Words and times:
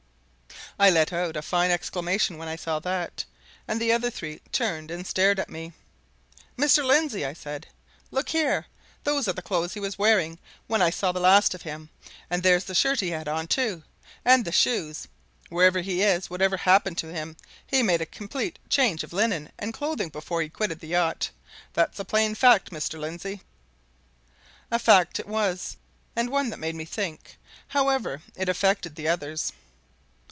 I 0.79 0.89
let 0.89 1.13
out 1.13 1.37
a 1.37 1.43
fine 1.43 1.69
exclamation 1.69 2.39
when 2.39 2.47
I 2.47 2.55
saw 2.55 2.79
that, 2.79 3.23
and 3.67 3.79
the 3.79 3.91
other 3.91 4.09
three 4.09 4.41
turned 4.51 4.89
and 4.89 5.05
stared 5.05 5.37
at 5.39 5.47
me. 5.49 5.73
"Mr. 6.57 6.83
Lindsey!" 6.83 7.23
said 7.35 7.67
I, 7.69 7.73
"look 8.09 8.29
here! 8.29 8.65
Those 9.03 9.27
are 9.27 9.33
the 9.33 9.43
clothes 9.43 9.75
he 9.75 9.79
was 9.79 9.99
wearing 9.99 10.39
when 10.65 10.81
I 10.81 10.89
saw 10.89 11.11
the 11.11 11.19
last 11.19 11.53
of 11.53 11.61
him. 11.61 11.91
And 12.31 12.41
there's 12.41 12.63
the 12.63 12.73
shirt 12.73 12.99
he 12.99 13.11
had 13.11 13.27
on, 13.27 13.45
too, 13.45 13.83
and 14.25 14.43
the 14.43 14.51
shoes. 14.51 15.07
Wherever 15.49 15.81
he 15.81 16.01
is, 16.01 16.23
and 16.23 16.31
whatever 16.31 16.57
happened 16.57 16.97
to 16.99 17.13
him, 17.13 17.37
he 17.67 17.83
made 17.83 18.01
a 18.01 18.07
complete 18.07 18.57
change 18.67 19.03
of 19.03 19.13
linen 19.13 19.51
and 19.59 19.75
clothing 19.75 20.09
before 20.09 20.41
he 20.41 20.49
quitted 20.49 20.79
the 20.79 20.87
yacht! 20.87 21.29
That's 21.73 21.99
a 21.99 22.05
plain 22.05 22.33
fact, 22.33 22.71
Mr. 22.71 22.99
Lindsey!" 22.99 23.41
A 24.71 24.79
fact 24.79 25.19
it 25.19 25.27
was 25.27 25.77
and 26.15 26.31
one 26.31 26.49
that 26.49 26.57
made 26.59 26.75
me 26.75 26.85
think, 26.85 27.37
however 27.67 28.23
it 28.35 28.49
affected 28.49 28.95
the 28.95 29.07
others. 29.09 29.53